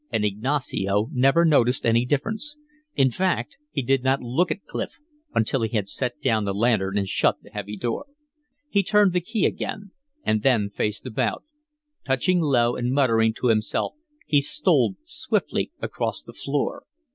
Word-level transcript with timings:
And 0.11 0.25
Ignacio 0.25 1.09
never 1.11 1.45
noticed 1.45 1.85
any 1.85 2.05
difference, 2.05 2.55
in 2.95 3.11
fact 3.11 3.59
he 3.69 3.83
did 3.83 4.03
not 4.03 4.19
look 4.23 4.49
at 4.49 4.65
Clif 4.65 4.97
until 5.35 5.61
he 5.61 5.75
had 5.77 5.87
set 5.87 6.19
down 6.19 6.43
the 6.43 6.55
lantern 6.55 6.97
and 6.97 7.07
shut 7.07 7.35
the 7.43 7.51
heavy 7.51 7.77
door. 7.77 8.07
He 8.67 8.81
turned 8.81 9.13
the 9.13 9.21
key 9.21 9.45
again 9.45 9.91
and 10.23 10.41
then 10.41 10.71
faced 10.71 11.05
about; 11.05 11.43
touching 12.03 12.39
low 12.41 12.75
and 12.75 12.91
muttering 12.91 13.31
to 13.35 13.49
himself, 13.49 13.93
he 14.25 14.41
stole 14.41 14.95
swiftly 15.05 15.69
across 15.79 16.23
the 16.23 16.33
floor. 16.33 16.81